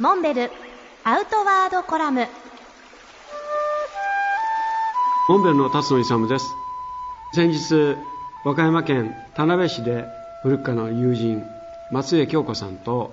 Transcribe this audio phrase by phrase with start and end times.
[0.00, 0.50] モンベル
[1.04, 2.26] アウトワードコラム。
[5.28, 6.46] モンベルの辰野勇です。
[7.34, 7.98] 先日
[8.42, 10.06] 和歌山県田辺市で
[10.42, 11.44] 古くかの友人
[11.92, 13.12] 松江京子さんと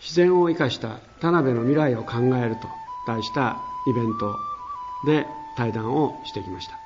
[0.00, 2.66] 自然を生かした田辺の未来を考えると
[3.06, 4.34] 題したイベント
[5.04, 6.78] で対談をしてきました。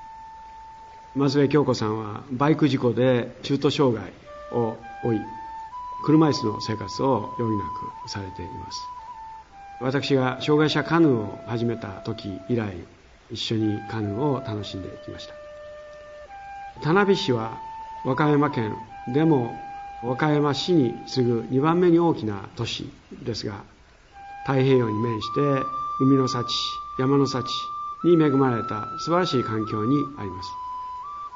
[1.15, 4.13] 松江京子さんはバイク事故で中途障害
[4.51, 5.21] を負い
[6.05, 7.65] 車椅子の生活を余儀な
[8.05, 8.81] くされています。
[9.81, 12.75] 私が障害者カヌーを始めた時以来
[13.31, 15.35] 一緒にカヌーを楽しんできました。
[16.83, 17.59] 田辺市は
[18.05, 18.75] 和歌山県
[19.13, 19.55] でも
[20.03, 22.91] 和歌山市に次ぐ2番目に大きな都市
[23.23, 23.65] ですが
[24.47, 25.41] 太平洋に面して
[26.01, 26.47] 海の幸
[26.99, 27.45] 山の幸
[28.05, 30.49] に恵まれた素晴らしい環境にあります。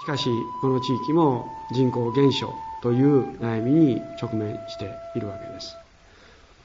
[0.02, 0.30] しかし
[0.62, 5.76] この地域も人口減少という悩みに直面しているわけです。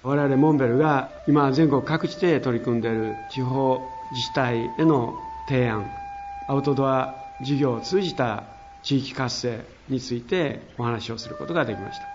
[0.06, 5.16] 我々モンベルが今全国各地で取り組んでいる地方自治体への
[5.48, 5.90] 提案
[6.48, 8.44] アウトドア事業を通じた
[8.84, 12.06] 地域活性についてお話をすることができました。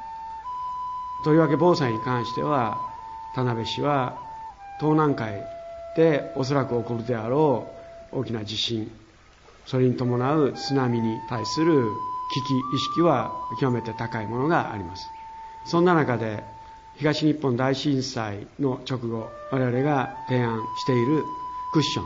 [1.25, 2.79] とりわけ防災に関しては
[3.35, 4.17] 田辺市は
[4.79, 5.43] 東南海
[5.97, 7.67] でおそらく起こるであろ
[8.13, 8.89] う大きな地震
[9.67, 11.83] それに伴う津波に対する
[12.33, 15.09] 危機意識は極めて高いものがあります。
[15.67, 16.45] そんな中で
[17.01, 21.25] 東日本大震災の直後我々が提案している
[21.73, 22.05] クッション。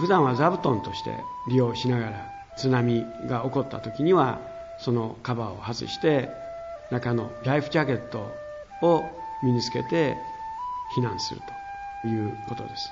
[0.00, 1.10] 普段は座布団として
[1.48, 4.40] 利用しながら津波が起こった時には
[4.78, 6.28] そのカバーを外して
[6.92, 8.32] 中のライフジャケット
[8.82, 9.02] を
[9.42, 10.16] 身につけて
[10.96, 11.40] 避難する
[12.02, 12.88] ということです。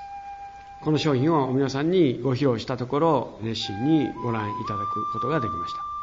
[0.83, 5.98] この商品を皆さんにご披露したところ熱心にご覧いただくことができました。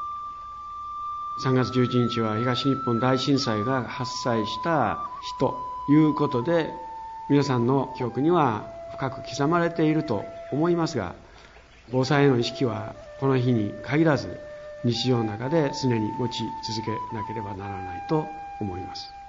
[1.38, 6.73] 3月11日は東日本大震災が発災した日ということで
[7.27, 11.14] 皆さんの記憶には深く刻まれていると思いますが
[11.92, 14.39] 防災への意識はこの日に限らず
[14.86, 18.31] 日常の中で常に持ち続けなければならないと
[18.61, 19.24] 思います。